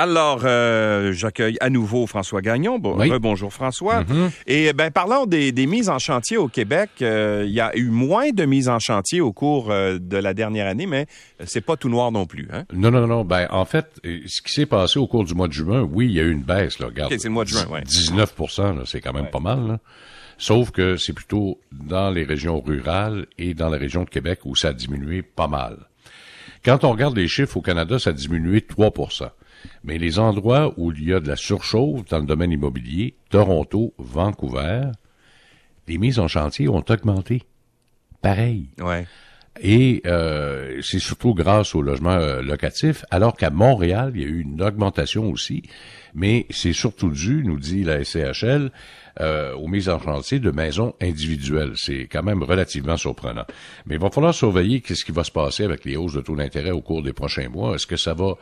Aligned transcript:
Alors, 0.00 0.40
euh, 0.44 1.12
j'accueille 1.12 1.58
à 1.60 1.68
nouveau 1.68 2.06
François 2.06 2.40
Gagnon. 2.40 2.78
Bon, 2.78 2.98
Oui. 2.98 3.10
bonjour 3.20 3.52
François. 3.52 4.00
Mhm. 4.04 4.30
Et 4.46 4.72
ben 4.72 4.90
parlons 4.90 5.26
des, 5.26 5.52
des 5.52 5.66
mises 5.66 5.90
en 5.90 5.98
chantier 5.98 6.38
au 6.38 6.48
Québec. 6.48 6.88
Euh, 7.02 7.44
Il 7.46 7.52
y 7.52 7.60
a 7.60 7.76
eu 7.76 7.90
moins 7.90 8.30
de 8.30 8.46
mises 8.46 8.70
en 8.70 8.78
chantier 8.78 9.20
au 9.20 9.34
cours 9.34 9.70
euh, 9.70 9.98
de 10.00 10.16
la 10.16 10.32
dernière 10.32 10.66
année, 10.66 10.86
mais 10.86 11.04
c'est 11.44 11.60
pas 11.60 11.76
tout 11.76 11.90
noir 11.90 12.12
non 12.12 12.24
plus. 12.24 12.48
Hein? 12.50 12.64
Non, 12.72 12.90
non, 12.90 13.06
non. 13.06 13.26
Ben, 13.26 13.46
en 13.50 13.66
fait, 13.66 14.00
euh, 14.06 14.20
ce 14.26 14.40
qui 14.40 14.52
s'est 14.54 14.64
passé 14.64 14.98
au 14.98 15.06
cours 15.06 15.24
du 15.24 15.34
mois 15.34 15.48
de 15.48 15.52
juin, 15.52 15.82
oui, 15.82 16.06
il 16.06 16.12
y 16.12 16.20
a 16.20 16.22
eu 16.22 16.32
une 16.32 16.44
baisse. 16.44 16.78
Là, 16.78 16.86
regarde, 16.86 17.12
Ok, 17.12 17.18
c'est 17.20 17.28
le 17.28 17.34
mois 17.34 17.44
de 17.44 17.50
juin, 17.50 17.66
ouais. 17.70 17.82
19% 17.82 18.76
là, 18.76 18.82
c'est 18.86 19.02
quand 19.02 19.12
même 19.12 19.28
pas 19.28 19.40
mal. 19.40 19.66
Là. 19.68 19.78
Sauf 20.38 20.70
que 20.70 20.96
c'est 20.96 21.12
plutôt 21.12 21.60
dans 21.72 22.08
les 22.10 22.24
régions 22.24 22.58
rurales 22.62 23.26
et 23.36 23.52
dans 23.52 23.68
la 23.68 23.76
région 23.76 24.04
de 24.04 24.08
Québec 24.08 24.40
où 24.46 24.56
ça 24.56 24.68
a 24.68 24.72
diminué 24.72 25.20
pas 25.20 25.46
mal. 25.46 25.76
Quand 26.64 26.84
on 26.84 26.90
regarde 26.90 27.16
les 27.16 27.28
chiffres 27.28 27.56
au 27.56 27.62
Canada, 27.62 27.98
ça 27.98 28.10
a 28.10 28.12
diminué 28.12 28.60
3% 28.60 29.30
Mais 29.84 29.98
les 29.98 30.18
endroits 30.18 30.74
où 30.76 30.92
il 30.92 31.04
y 31.04 31.14
a 31.14 31.20
de 31.20 31.28
la 31.28 31.36
surchauffe 31.36 32.04
dans 32.06 32.18
le 32.18 32.26
domaine 32.26 32.52
immobilier, 32.52 33.14
Toronto, 33.30 33.94
Vancouver, 33.98 34.90
les 35.88 35.98
mises 35.98 36.18
en 36.18 36.28
chantier 36.28 36.68
ont 36.68 36.84
augmenté. 36.88 37.44
Pareil. 38.20 38.68
Ouais. 38.78 39.06
Et 39.60 40.00
euh, 40.06 40.80
c'est 40.82 41.00
surtout 41.00 41.34
grâce 41.34 41.74
au 41.74 41.82
logement 41.82 42.12
euh, 42.12 42.40
locatif, 42.40 43.04
alors 43.10 43.36
qu'à 43.36 43.50
Montréal, 43.50 44.12
il 44.14 44.20
y 44.20 44.24
a 44.24 44.28
eu 44.28 44.40
une 44.40 44.62
augmentation 44.62 45.28
aussi, 45.30 45.62
mais 46.14 46.46
c'est 46.50 46.72
surtout 46.72 47.10
dû, 47.10 47.42
nous 47.44 47.58
dit 47.58 47.82
la 47.82 48.04
SCHL, 48.04 48.70
euh, 49.20 49.52
aux 49.54 49.66
mises 49.66 49.88
en 49.88 49.98
chantier 49.98 50.38
de 50.38 50.50
maisons 50.50 50.94
individuelles. 51.02 51.72
C'est 51.74 52.06
quand 52.10 52.22
même 52.22 52.42
relativement 52.42 52.96
surprenant. 52.96 53.44
Mais 53.86 53.96
il 53.96 54.00
va 54.00 54.10
falloir 54.10 54.32
surveiller 54.32 54.80
qu'est-ce 54.80 55.04
qui 55.04 55.12
va 55.12 55.24
se 55.24 55.32
passer 55.32 55.64
avec 55.64 55.84
les 55.84 55.96
hausses 55.96 56.14
de 56.14 56.20
taux 56.20 56.36
d'intérêt 56.36 56.70
au 56.70 56.80
cours 56.80 57.02
des 57.02 57.12
prochains 57.12 57.48
mois. 57.48 57.74
Est-ce 57.74 57.86
que 57.86 57.96
ça 57.96 58.14
va 58.14 58.36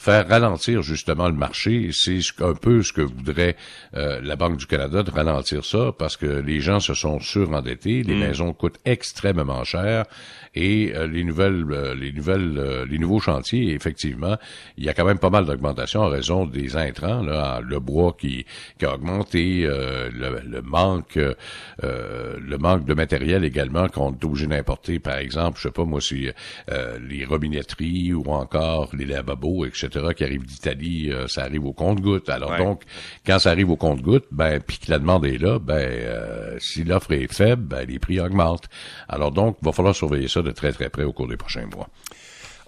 faire 0.00 0.26
ralentir 0.28 0.80
justement 0.82 1.28
le 1.28 1.34
marché. 1.34 1.90
C'est 1.92 2.22
ce- 2.22 2.32
un 2.42 2.54
peu 2.54 2.82
ce 2.82 2.92
que 2.94 3.02
voudrait 3.02 3.54
euh, 3.94 4.18
la 4.22 4.34
Banque 4.34 4.56
du 4.56 4.66
Canada 4.66 5.02
de 5.02 5.10
ralentir 5.10 5.62
ça 5.62 5.92
parce 5.98 6.16
que 6.16 6.26
les 6.26 6.60
gens 6.60 6.80
se 6.80 6.94
sont 6.94 7.20
surendettés, 7.20 8.02
les 8.02 8.14
maisons 8.20 8.54
coûtent 8.54 8.78
extrêmement 8.86 9.62
cher 9.62 10.06
et 10.54 10.92
euh, 10.96 11.06
les 11.06 11.22
nouvelles, 11.22 11.64
euh, 11.70 11.94
les 11.94 12.12
nouvelles, 12.12 12.54
euh, 12.56 12.86
les 12.86 12.98
nouveaux 12.98 13.20
chantiers, 13.20 13.74
effectivement, 13.74 14.36
il 14.78 14.84
y 14.84 14.88
a 14.88 14.94
quand 14.94 15.04
même 15.04 15.18
pas 15.18 15.28
mal 15.30 15.44
d'augmentation 15.44 16.00
en 16.00 16.08
raison 16.08 16.46
des 16.46 16.76
intrants, 16.76 17.22
là, 17.22 17.60
le 17.60 17.78
bois 17.78 18.16
qui, 18.18 18.46
qui 18.78 18.86
a 18.86 18.94
augmenté, 18.94 19.64
euh, 19.66 20.08
le, 20.12 20.40
le 20.48 20.62
manque, 20.62 21.18
euh, 21.18 22.36
le 22.40 22.58
manque 22.58 22.86
de 22.86 22.94
matériel 22.94 23.44
également 23.44 23.88
qu'on 23.88 24.12
est 24.12 24.24
obligé 24.24 24.46
d'importer, 24.46 24.98
par 24.98 25.18
exemple, 25.18 25.58
je 25.58 25.64
sais 25.64 25.70
pas 25.72 25.84
moi, 25.84 26.00
si 26.00 26.30
euh, 26.70 26.98
les 27.06 27.24
robinetteries 27.26 28.14
ou 28.14 28.24
encore 28.32 28.88
les 28.96 29.04
lavabos, 29.04 29.66
etc., 29.66 29.89
qui 30.14 30.24
arrivent 30.24 30.46
d'Italie, 30.46 31.10
euh, 31.12 31.26
ça 31.28 31.42
arrive 31.42 31.64
au 31.66 31.72
compte-gouttes. 31.72 32.28
Alors 32.28 32.50
Ouais. 32.52 32.58
donc, 32.58 32.82
quand 33.26 33.38
ça 33.38 33.50
arrive 33.50 33.70
au 33.70 33.76
compte-gouttes, 33.76 34.26
ben, 34.30 34.60
puis 34.60 34.78
que 34.78 34.90
la 34.90 34.98
demande 34.98 35.24
est 35.26 35.38
là, 35.38 35.58
ben, 35.58 35.74
euh, 35.76 36.56
si 36.58 36.84
l'offre 36.84 37.12
est 37.12 37.32
faible, 37.32 37.62
ben, 37.62 37.86
les 37.86 37.98
prix 37.98 38.20
augmentent. 38.20 38.68
Alors 39.08 39.30
donc, 39.32 39.56
il 39.62 39.66
va 39.66 39.72
falloir 39.72 39.94
surveiller 39.94 40.28
ça 40.28 40.42
de 40.42 40.50
très 40.50 40.72
très 40.72 40.88
près 40.90 41.04
au 41.04 41.12
cours 41.12 41.28
des 41.28 41.36
prochains 41.36 41.66
mois. 41.66 41.88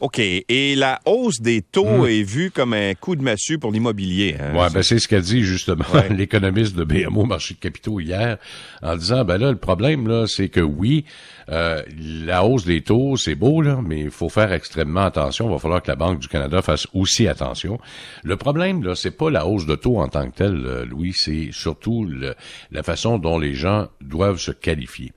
OK. 0.02 0.18
Et 0.18 0.74
la 0.74 0.98
hausse 1.06 1.40
des 1.40 1.62
taux 1.62 2.06
est 2.06 2.24
vue 2.24 2.50
comme 2.50 2.72
un 2.74 2.92
coup 2.94 3.14
de 3.14 3.22
massue 3.22 3.58
pour 3.58 3.70
l'immobilier. 3.70 4.34
hein? 4.40 4.52
Hmm. 4.52 4.56
Ouais, 4.56 4.66
ben 4.74 4.82
c'est 4.82 4.98
ce 4.98 5.06
qu'a 5.06 5.20
dit 5.20 5.42
justement 5.42 5.84
Ouais. 5.94 6.08
l'économiste 6.16 6.74
de 6.74 6.82
BMO 6.82 7.24
Marché 7.24 7.54
de 7.54 7.60
capitaux 7.60 8.00
hier, 8.00 8.36
en 8.82 8.96
disant 8.96 9.24
ben 9.24 9.38
là 9.38 9.50
le 9.52 9.58
problème 9.58 10.08
là, 10.08 10.26
c'est 10.26 10.48
que 10.48 10.58
oui, 10.60 11.04
euh, 11.50 11.82
la 12.26 12.44
hausse 12.44 12.64
des 12.64 12.80
taux 12.80 13.16
c'est 13.16 13.36
beau 13.36 13.62
là, 13.62 13.78
mais 13.80 14.00
il 14.00 14.10
faut 14.10 14.28
faire 14.28 14.52
extrêmement 14.52 15.02
attention. 15.04 15.48
Il 15.48 15.52
va 15.52 15.58
falloir 15.60 15.80
que 15.80 15.88
la 15.92 15.96
Banque 15.96 16.18
du 16.18 16.26
Canada 16.26 16.62
fasse 16.62 16.88
aussi 16.94 17.28
attention. 17.28 17.78
Le 18.24 18.36
problème 18.36 18.82
là, 18.82 18.96
c'est 18.96 19.16
pas 19.16 19.30
la 19.30 19.46
hausse 19.46 19.66
de 19.66 19.76
taux 19.76 19.98
en 20.00 20.08
tant 20.08 20.28
que 20.28 20.34
telle, 20.36 20.62
euh, 20.66 20.84
Louis, 20.84 21.12
c'est 21.14 21.50
surtout 21.52 22.04
le- 22.04 22.34
la 22.72 22.82
façon 22.82 23.18
dont 23.18 23.38
les 23.38 23.54
gens 23.54 23.86
doivent 24.00 24.40
se 24.40 24.50
qualifier. 24.50 25.12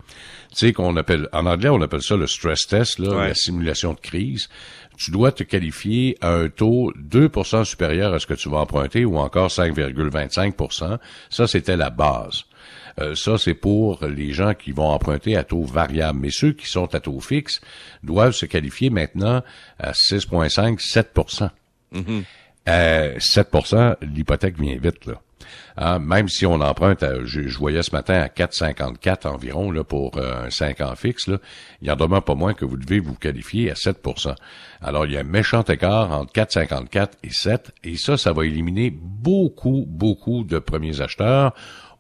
Tu 0.51 0.67
sais 0.67 0.73
qu'on 0.73 0.95
appelle 0.95 1.27
en 1.33 1.47
anglais 1.47 1.69
on 1.69 1.81
appelle 1.81 2.03
ça 2.03 2.15
le 2.15 2.27
stress 2.27 2.67
test, 2.67 2.99
là, 2.99 3.09
Ouais. 3.09 3.27
la 3.29 3.33
simulation 3.33 3.93
de 3.93 3.99
crise. 3.99 4.47
Tu 4.97 5.11
dois 5.11 5.31
te 5.31 5.43
qualifier 5.43 6.17
à 6.21 6.33
un 6.33 6.49
taux 6.49 6.91
2% 6.93 7.63
supérieur 7.63 8.13
à 8.13 8.19
ce 8.19 8.27
que 8.27 8.33
tu 8.33 8.49
vas 8.49 8.59
emprunter 8.59 9.05
ou 9.05 9.17
encore 9.17 9.49
5,25% 9.49 10.97
Ça, 11.29 11.47
c'était 11.47 11.77
la 11.77 11.89
base. 11.89 12.45
Euh, 12.99 13.15
ça, 13.15 13.37
c'est 13.37 13.53
pour 13.53 14.05
les 14.05 14.31
gens 14.33 14.53
qui 14.53 14.71
vont 14.71 14.87
emprunter 14.87 15.35
à 15.35 15.43
taux 15.43 15.63
variable. 15.63 16.19
Mais 16.21 16.29
ceux 16.31 16.53
qui 16.53 16.67
sont 16.67 16.93
à 16.95 16.99
taux 16.99 17.19
fixe 17.19 17.59
doivent 18.03 18.33
se 18.33 18.45
qualifier 18.45 18.89
maintenant 18.89 19.43
à 19.79 19.91
6,5, 19.91 20.79
7 20.79 21.13
euh, 22.67 23.17
7% 23.17 23.95
l'hypothèque 24.01 24.59
vient 24.59 24.77
vite, 24.77 25.05
là. 25.05 25.13
Hein, 25.77 25.99
même 25.99 26.29
si 26.29 26.45
on 26.45 26.55
emprunte, 26.61 27.03
à- 27.03 27.23
je, 27.25 27.47
je 27.47 27.57
voyais 27.57 27.83
ce 27.83 27.91
matin 27.91 28.15
à 28.15 28.27
4,54 28.29 29.27
environ 29.27 29.71
là, 29.71 29.83
pour 29.83 30.17
euh, 30.17 30.45
un 30.45 30.49
5 30.49 30.79
ans 30.81 30.95
fixe, 30.95 31.27
là, 31.27 31.37
il 31.81 31.91
en 31.91 31.95
demeure 31.97 32.23
pas 32.23 32.33
moins 32.33 32.53
que 32.53 32.63
vous 32.65 32.77
devez 32.77 32.99
vous 32.99 33.13
qualifier 33.15 33.69
à 33.69 33.73
7% 33.73 34.33
Alors, 34.81 35.05
il 35.05 35.11
y 35.11 35.17
a 35.17 35.19
un 35.19 35.23
méchant 35.23 35.63
écart 35.63 36.11
entre 36.13 36.31
4,54 36.33 37.09
et 37.23 37.29
7, 37.29 37.71
et 37.83 37.97
ça, 37.97 38.15
ça 38.17 38.31
va 38.31 38.45
éliminer 38.45 38.89
beaucoup, 38.89 39.85
beaucoup 39.87 40.45
de 40.45 40.59
premiers 40.59 41.01
acheteurs 41.01 41.53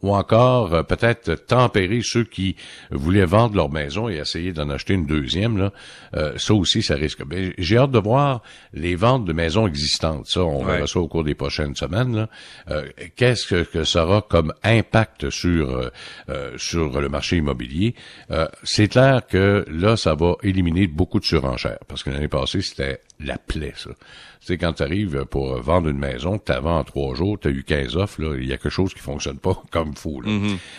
ou 0.05 0.15
encore 0.15 0.73
euh, 0.73 0.83
peut-être 0.83 1.35
tempérer 1.47 2.01
ceux 2.03 2.23
qui 2.23 2.55
voulaient 2.91 3.25
vendre 3.25 3.55
leur 3.55 3.69
maison 3.71 4.07
et 4.09 4.15
essayer 4.15 4.53
d'en 4.53 4.69
acheter 4.69 4.93
une 4.93 5.05
deuxième. 5.05 5.57
Là. 5.57 5.71
Euh, 6.15 6.33
ça 6.37 6.53
aussi, 6.53 6.81
ça 6.83 6.95
risque. 6.95 7.23
Ben, 7.25 7.53
J'ai 7.57 7.77
hâte 7.77 7.91
de 7.91 7.99
voir 7.99 8.41
les 8.73 8.95
ventes 8.95 9.25
de 9.25 9.33
maisons 9.33 9.67
existantes. 9.67 10.27
Ça, 10.27 10.41
on 10.43 10.63
Ouais. 10.65 10.73
verra 10.75 10.87
ça 10.87 10.99
au 10.99 11.07
cours 11.07 11.23
des 11.23 11.35
prochaines 11.35 11.75
semaines. 11.75 12.27
Euh, 12.69 12.85
Qu'est-ce 13.15 13.45
que, 13.47 13.63
que 13.63 13.83
ça 13.83 14.05
aura 14.05 14.21
comme 14.21 14.53
impact 14.63 15.29
sur 15.29 15.69
euh, 15.69 15.89
euh, 16.29 16.51
sur 16.57 16.99
le 17.01 17.09
marché 17.09 17.37
immobilier? 17.37 17.95
Euh, 18.31 18.47
C'est 18.63 18.87
clair 18.87 19.25
que 19.27 19.65
là, 19.69 19.97
ça 19.97 20.15
va 20.15 20.35
éliminer 20.43 20.87
beaucoup 20.87 21.19
de 21.19 21.25
surenchères 21.25 21.79
parce 21.87 22.03
que 22.03 22.09
l'année 22.09 22.27
passée, 22.27 22.61
c'était 22.61 22.99
la 23.19 23.37
plaie, 23.37 23.73
ça. 23.75 23.91
Tu 23.91 24.47
sais, 24.47 24.57
quand 24.57 24.73
tu 24.73 24.83
arrives 24.83 25.25
pour 25.25 25.59
vendre 25.61 25.87
une 25.87 25.97
maison, 25.97 26.37
que 26.37 26.51
tu 26.51 26.57
en 26.57 26.83
trois 26.83 27.15
jours, 27.15 27.39
tu 27.39 27.47
as 27.47 27.51
eu 27.51 27.63
15 27.63 27.95
offres, 27.95 28.21
là, 28.21 28.35
il 28.37 28.47
y 28.47 28.53
a 28.53 28.57
quelque 28.57 28.69
chose 28.69 28.93
qui 28.93 28.99
fonctionne 28.99 29.37
pas 29.37 29.61
comme 29.71 29.89
il 29.89 29.97
faut. 29.97 30.21
là. 30.21 30.29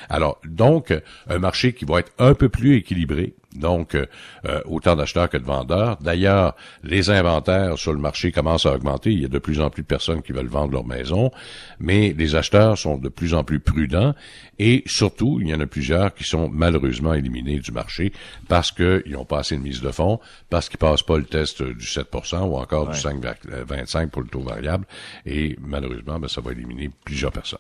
Alors, 0.09 0.41
donc, 0.45 0.91
euh, 0.91 1.01
un 1.29 1.39
marché 1.39 1.73
qui 1.73 1.85
va 1.85 2.01
être 2.01 2.13
un 2.19 2.35
peu 2.35 2.49
plus 2.49 2.77
équilibré, 2.77 3.35
donc 3.59 3.95
euh, 3.95 4.07
euh, 4.47 4.61
autant 4.67 4.97
d'acheteurs 4.97 5.29
que 5.29 5.37
de 5.37 5.45
vendeurs. 5.45 5.97
D'ailleurs, 6.01 6.55
les 6.83 7.11
inventaires 7.11 7.79
sur 7.79 7.93
le 7.93 7.99
marché 7.99 8.33
commencent 8.33 8.67
à 8.67 8.73
augmenter. 8.73 9.13
Il 9.13 9.23
y 9.23 9.25
a 9.25 9.29
de 9.29 9.39
plus 9.39 9.61
en 9.61 9.71
plus 9.71 9.83
de 9.83 9.87
personnes 9.87 10.23
qui 10.23 10.33
veulent 10.33 10.47
vendre 10.47 10.73
leur 10.73 10.85
maison, 10.85 11.31
mais 11.79 12.15
les 12.17 12.35
acheteurs 12.35 12.79
sont 12.79 12.99
de 12.99 13.09
plus 13.09 13.35
en 13.35 13.45
plus 13.45 13.61
prudents 13.61 14.15
et 14.59 14.83
surtout, 14.87 15.39
il 15.41 15.49
y 15.49 15.55
en 15.55 15.61
a 15.61 15.67
plusieurs 15.67 16.15
qui 16.15 16.25
sont 16.25 16.49
malheureusement 16.49 17.15
éliminés 17.15 17.59
du 17.59 17.73
marché 17.73 18.13
parce 18.49 18.73
qu'ils 18.73 19.13
n'ont 19.13 19.25
pas 19.25 19.41
assez 19.41 19.57
de 19.57 19.63
mise 19.63 19.81
de 19.81 19.91
fonds, 19.91 20.19
parce 20.49 20.69
qu'ils 20.69 20.79
passent 20.79 21.03
pas 21.03 21.19
le 21.19 21.25
test 21.25 21.61
euh, 21.61 21.75
du 21.75 21.85
7% 21.85 22.43
ou 22.49 22.57
encore 22.57 22.89
du 22.89 22.99
5,25 22.99 24.09
pour 24.09 24.23
le 24.23 24.29
taux 24.29 24.41
variable 24.41 24.87
et 25.25 25.57
malheureusement, 25.61 26.19
ben, 26.19 26.29
ça 26.29 26.41
va 26.41 26.53
éliminer 26.53 26.91
plusieurs 27.05 27.33
personnes. 27.33 27.59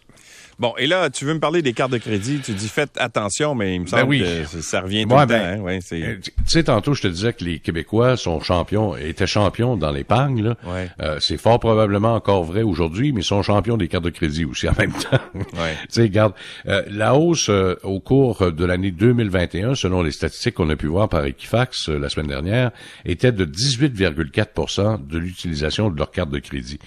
Bon, 0.58 0.72
et 0.78 0.86
là, 0.86 1.10
tu 1.10 1.26
veux 1.26 1.34
me 1.34 1.38
parler 1.40 1.60
des 1.60 1.74
cartes 1.74 1.92
de 1.92 1.98
crédit? 1.98 2.40
Tu 2.42 2.52
dis 2.52 2.68
faites 2.68 2.96
attention, 2.96 3.54
mais 3.54 3.74
il 3.74 3.82
me 3.82 3.86
semble 3.86 4.04
Ben 4.04 4.08
oui. 4.08 4.20
que 4.50 4.60
ça- 4.62 4.80
revient 4.80 5.04
tout 5.04 5.10
Ouais, 5.14 5.20
le 5.20 5.26
temps. 5.26 5.34
ben, 5.34 5.58
hein? 5.58 5.62
Ouais, 5.62 5.80
c'est... 5.82 6.02
Euh, 6.02 6.16
Tu 6.22 6.30
sais, 6.46 6.64
tantôt, 6.64 6.94
je 6.94 7.02
te 7.02 7.08
disais 7.08 7.34
que 7.34 7.44
les 7.44 7.58
Québécois 7.58 8.16
sont 8.16 8.40
champions, 8.40 8.96
étaient 8.96 9.26
champions 9.26 9.76
dans 9.76 9.92
l'épargne. 9.92 10.54
Ouais. 10.66 10.88
Euh, 11.02 11.18
c'est 11.20 11.36
fort 11.36 11.60
probablement 11.60 12.14
encore 12.14 12.42
vrai 12.44 12.62
aujourd'hui, 12.62 13.12
mais 13.12 13.20
ils 13.20 13.24
sont 13.24 13.42
champions 13.42 13.76
des 13.76 13.88
cartes 13.88 14.04
de 14.04 14.10
crédit 14.10 14.46
aussi 14.46 14.66
en 14.66 14.72
même 14.78 14.92
temps. 14.92 15.18
Tu 15.34 15.42
sais, 15.90 16.02
regarde, 16.02 16.32
euh, 16.68 16.82
la 16.88 17.14
hausse 17.16 17.48
euh, 17.50 17.74
au 17.82 18.00
cours 18.00 18.50
de 18.50 18.64
l'année 18.64 18.92
2021, 18.92 19.74
selon 19.74 20.02
les 20.02 20.10
statistiques 20.10 20.54
qu'on 20.54 20.70
a 20.70 20.76
pu 20.76 20.86
voir 20.86 21.08
par 21.10 21.24
Equifax 21.26 21.90
euh, 21.90 21.98
la 21.98 22.08
semaine 22.08 22.28
dernière, 22.28 22.70
était 23.04 23.32
de 23.32 23.44
18,4% 23.44 25.06
de 25.06 25.18
l'utilisation 25.18 25.90
de 25.90 25.98
leurs 25.98 26.10
cartes 26.10 26.30
de 26.30 26.38
crédit. 26.38 26.78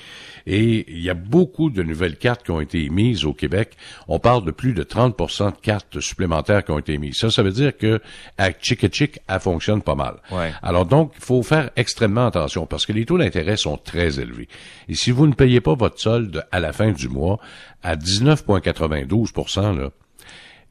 Et 0.48 0.86
il 0.92 1.02
y 1.02 1.10
a 1.10 1.14
beaucoup 1.14 1.70
de 1.70 1.84
nouvelles 1.84 2.16
cartes 2.18 2.44
qui 2.44 2.52
ont 2.52 2.62
été 2.62 2.84
émises 2.84 3.26
au 3.26 3.34
Québec. 3.34 3.59
On 4.08 4.20
parle 4.20 4.46
de 4.46 4.52
plus 4.52 4.74
de 4.74 4.84
30% 4.84 5.56
de 5.56 5.58
cartes 5.62 6.00
supplémentaires 6.00 6.64
qui 6.64 6.72
ont 6.72 6.80
été 6.80 6.94
émises. 6.94 7.18
Ça, 7.18 7.30
ça 7.30 7.44
veut 7.44 7.52
dire 7.52 7.78
que 7.78 8.02
à 8.38 8.52
Chick 8.52 8.94
Chick, 8.94 9.20
elle 9.28 9.40
fonctionne 9.40 9.82
pas 9.82 9.96
mal. 9.96 10.16
Ouais. 10.32 10.52
Alors 10.62 10.86
donc, 10.86 11.14
il 11.18 11.24
faut 11.24 11.44
faire 11.44 11.70
extrêmement 11.76 12.28
attention 12.28 12.66
parce 12.66 12.86
que 12.86 12.94
les 12.94 13.06
taux 13.06 13.18
d'intérêt 13.18 13.58
sont 13.58 13.78
très 13.78 14.20
élevés. 14.20 14.48
Et 14.88 14.96
si 14.96 15.12
vous 15.12 15.28
ne 15.28 15.34
payez 15.34 15.62
pas 15.62 15.76
votre 15.76 16.00
solde 16.00 16.46
à 16.52 16.60
la 16.60 16.74
fin 16.74 16.92
du 16.92 17.08
mois 17.08 17.40
à 17.84 17.96
19,92 17.96 19.78
là, 19.78 19.90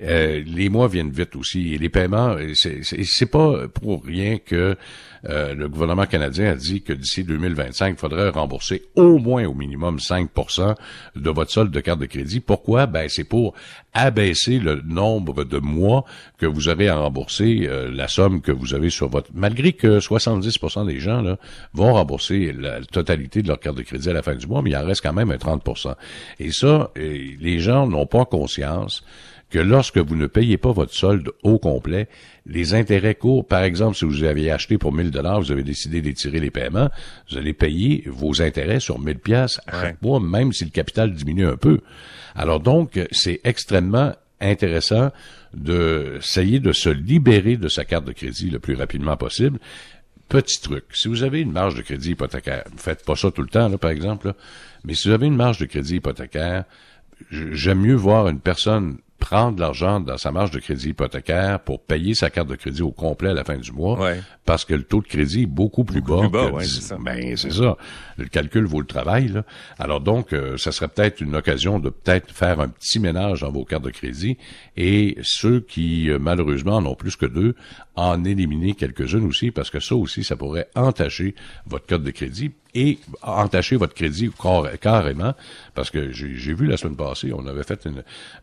euh, 0.01 0.43
les 0.47 0.69
mois 0.69 0.89
viennent 0.89 1.11
vite 1.11 1.35
aussi 1.37 1.75
et 1.75 1.79
les 1.79 1.89
paiements, 1.89 2.37
c'est 2.55 3.31
pas 3.31 3.69
pour 3.69 4.05
rien 4.05 4.39
que 4.39 4.77
euh, 5.25 5.55
le 5.55 5.69
gouvernement 5.69 6.07
canadien 6.07 6.53
a 6.53 6.55
dit 6.55 6.83
que 6.83 6.93
d'ici 6.93 7.25
2025, 7.25 7.97
il 7.97 7.99
faudrait 7.99 8.29
rembourser 8.29 8.85
au 8.95 9.19
moins 9.19 9.45
au 9.47 9.55
minimum 9.55 9.97
5% 9.99 10.75
de 11.17 11.31
votre 11.31 11.51
solde 11.51 11.73
de 11.73 11.81
carte 11.81 11.99
de 11.99 12.07
crédit. 12.07 12.41
Pourquoi? 12.41 12.87
Ben, 12.87 13.09
c'est 13.09 13.25
pour 13.25 13.55
abaisser 13.93 14.61
le 14.61 14.81
nombre 14.87 15.45
de 15.45 15.59
mois 15.59 16.05
que 16.39 16.47
vous 16.47 16.69
avez 16.69 16.89
à 16.89 16.97
rembourser 16.97 17.67
euh, 17.69 17.91
la 17.91 18.07
somme 18.07 18.41
que 18.41 18.53
vous 18.53 18.75
avez 18.75 18.91
sur 18.91 19.09
votre... 19.09 19.31
Malgré 19.35 19.73
que 19.73 19.99
70% 19.99 20.87
des 20.87 21.01
gens 21.01 21.23
là, 21.23 21.39
vont 21.75 21.95
rembourser 21.95 22.53
la 22.53 22.81
totalité 22.83 23.43
de 23.43 23.49
leur 23.49 23.59
carte 23.59 23.77
de 23.77 23.83
crédit 23.83 24.11
à 24.11 24.13
la 24.13 24.23
fin 24.23 24.37
du 24.37 24.47
mois, 24.47 24.63
mais 24.63 24.71
il 24.71 24.77
en 24.77 24.87
reste 24.87 25.03
quand 25.03 25.13
même 25.13 25.31
un 25.31 25.37
30% 25.37 25.95
Et 26.39 26.53
ça, 26.53 26.93
les 26.97 27.59
gens 27.59 27.87
n'ont 27.89 28.07
pas 28.07 28.25
conscience 28.25 29.03
que 29.51 29.59
lorsque 29.59 29.99
vous 29.99 30.17
ne 30.17 30.27
payez 30.27 30.59
pas 30.59 30.73
votre 30.73 30.95
solde 30.95 31.31
au 31.43 31.59
complet, 31.59 32.09
les 32.47 32.75
intérêts 32.75 33.15
courts, 33.15 33.47
par 33.47 33.63
exemple, 33.63 33.97
si 33.97 34.05
vous 34.05 34.25
aviez 34.25 34.51
acheté 34.51 34.79
pour 34.79 34.93
1000 34.93 35.11
dollars, 35.11 35.41
vous 35.41 35.53
avez 35.53 35.63
décidé 35.63 36.01
d'étirer 36.01 36.41
les 36.41 36.51
paiements, 36.51 36.91
vous 37.31 37.39
allez 37.39 37.53
payer 37.53 38.05
vos 38.07 38.43
intérêts 38.43 38.81
sur 38.81 38.99
1000 38.99 39.19
pièces 39.19 39.61
à 39.67 39.81
chaque 39.81 40.03
mois, 40.03 40.21
même 40.21 40.53
si 40.53 40.65
le 40.65 40.71
capital 40.71 41.13
diminue 41.15 41.47
un 41.47 41.57
peu. 41.57 41.81
Alors 42.35 42.61
donc, 42.61 43.01
c'est 43.11 43.41
extrêmement 43.45 44.13
intéressant 44.41 45.11
d'essayer 45.55 46.61
de 46.61 46.73
se 46.73 46.91
libérer 46.91 47.57
de 47.57 47.69
sa 47.69 47.85
carte 47.85 48.05
de 48.05 48.13
crédit 48.13 48.51
le 48.51 48.59
plus 48.59 48.75
rapidement 48.75 49.17
possible. 49.17 49.59
Petit 50.29 50.61
truc, 50.61 50.85
si 50.93 51.09
vous 51.09 51.23
avez 51.23 51.41
une 51.41 51.53
marge 51.53 51.75
de 51.75 51.81
crédit 51.81 52.11
hypothécaire, 52.11 52.65
faites 52.77 53.03
pas 53.05 53.17
ça 53.17 53.31
tout 53.31 53.41
le 53.41 53.49
temps, 53.49 53.69
là, 53.69 53.79
par 53.79 53.91
exemple, 53.91 54.35
mais 54.85 54.95
si 54.95 55.09
vous 55.09 55.15
avez 55.15 55.27
une 55.27 55.37
marge 55.37 55.59
de 55.59 55.65
crédit 55.65 55.97
hypothécaire, 55.97 56.65
j'aime 57.31 57.81
mieux 57.81 57.95
voir 57.95 58.29
une 58.29 58.39
personne 58.39 58.99
prendre 59.29 59.57
de 59.57 59.61
l'argent 59.61 60.01
dans 60.01 60.17
sa 60.17 60.33
marge 60.33 60.51
de 60.53 60.59
crédit 60.59 60.89
hypothécaire 60.89 61.61
pour 61.61 61.83
payer 61.83 62.15
sa 62.15 62.31
carte 62.31 62.49
de 62.49 62.55
crédit 62.55 62.81
au 62.81 62.93
complet 62.93 63.29
à 63.29 63.35
la 63.35 63.45
fin 63.45 63.59
du 63.59 63.73
mois, 63.73 64.13
parce 64.47 64.65
que 64.65 64.73
le 64.73 64.85
taux 64.85 65.03
de 65.03 65.07
crédit 65.07 65.43
est 65.43 65.47
beaucoup 65.47 65.85
plus 65.85 66.01
bas. 66.01 66.21
Plus 66.21 66.31
bas 66.31 66.51
c'est 66.61 66.81
ça. 66.81 66.97
Ben, 66.99 67.37
c'est 67.37 67.53
ça. 67.53 67.77
Le 68.17 68.25
calcul 68.25 68.65
vaut 68.65 68.81
le 68.81 68.87
travail. 68.87 69.29
Là. 69.29 69.45
Alors 69.79 70.01
donc, 70.01 70.33
euh, 70.33 70.57
ça 70.57 70.73
serait 70.73 70.89
peut-être 70.89 71.21
une 71.21 71.37
occasion 71.37 71.79
de 71.79 71.91
peut-être 71.91 72.33
faire 72.33 72.59
un 72.61 72.69
petit 72.69 73.01
ménage 73.01 73.43
dans 73.43 73.53
vos 73.53 73.67
cartes 73.67 73.85
de 73.85 73.91
crédit 73.91 74.39
et 74.79 75.19
ceux 75.23 75.61
qui, 75.61 76.11
euh, 76.11 76.19
malheureusement, 76.19 76.77
en 76.77 76.87
ont 76.87 76.95
plus 76.95 77.17
que 77.17 77.27
deux, 77.27 77.55
en 77.99 78.25
éliminer 78.25 78.75
quelques-unes 78.75 79.27
aussi, 79.27 79.51
parce 79.51 79.71
que 79.71 79.81
ça 79.81 79.97
aussi, 79.97 80.23
ça 80.23 80.37
pourrait 80.37 80.69
entacher 80.77 81.35
votre 81.67 81.85
carte 81.85 82.05
de 82.05 82.13
crédit 82.13 82.53
et 82.73 83.01
entacher 83.23 83.75
votre 83.75 83.93
crédit 83.93 84.31
carrément, 84.81 85.35
parce 85.75 85.91
que 85.91 86.13
j'ai 86.13 86.55
vu 86.55 86.67
la 86.67 86.77
semaine 86.77 86.95
passée, 86.95 87.33
on 87.35 87.45
avait 87.49 87.65
fait 87.65 87.89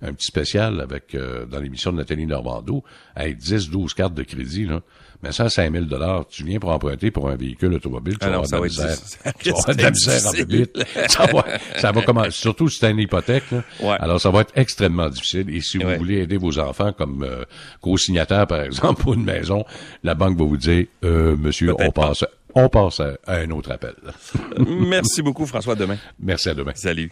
un 0.01 0.11
petit 0.11 0.27
spécial 0.27 0.81
avec 0.81 1.15
euh, 1.15 1.45
dans 1.45 1.61
l'émission 1.61 1.93
de 1.93 1.97
Nathalie 1.97 2.25
Normando, 2.25 2.83
avec 3.15 3.39
10-12 3.39 3.93
cartes 3.93 4.13
de 4.13 4.23
crédit, 4.23 4.65
là. 4.65 4.81
Mais 5.23 5.31
ça, 5.31 5.49
5 5.49 5.71
000 5.71 5.85
tu 6.29 6.43
viens 6.43 6.59
pour 6.59 6.71
emprunter 6.71 7.09
pour 7.09 7.29
un 7.29 7.35
véhicule 7.35 7.73
automobile, 7.73 8.17
tu 8.19 8.27
vas 8.27 8.35
avoir 8.35 8.47
de 8.47 8.55
la 8.55 8.61
misère. 8.61 8.97
Tu 9.39 9.49
vas 9.49 9.57
avoir 9.57 9.75
de 9.75 9.81
la 9.81 9.89
misère 9.89 10.31
en. 10.31 10.67
Ça 11.07 11.25
va, 11.25 11.45
ça 11.77 11.91
va 11.91 12.01
commencer, 12.01 12.31
surtout 12.31 12.69
si 12.69 12.79
c'est 12.79 12.91
une 12.91 12.99
hypothèque. 12.99 13.45
Là. 13.51 13.63
Alors, 13.95 14.19
ça 14.19 14.29
va 14.29 14.41
être 14.41 14.51
extrêmement 14.55 15.09
difficile. 15.09 15.49
Et 15.49 15.61
si 15.61 15.77
vous 15.77 15.89
voulez 15.97 16.19
aider 16.19 16.37
vos 16.37 16.59
enfants 16.59 16.93
comme 16.93 17.23
euh, 17.23 17.43
co-signataire, 17.81 18.45
par 18.45 18.61
exemple, 18.61 19.01
pour 19.01 19.13
une 19.13 19.23
maison, 19.23 19.44
la 20.03 20.15
banque 20.15 20.37
va 20.37 20.45
vous 20.45 20.57
dire, 20.57 20.85
euh, 21.03 21.35
monsieur, 21.35 21.73
on 21.79 21.91
passe 21.91 22.25
on 22.55 22.69
passe 22.69 23.01
à, 23.01 23.17
un 23.27 23.51
autre 23.51 23.71
appel. 23.71 23.93
Merci 24.65 25.21
beaucoup, 25.21 25.45
François. 25.45 25.75
demain. 25.75 25.97
Merci 26.19 26.49
à 26.49 26.53
demain. 26.53 26.71
Salut. 26.73 27.11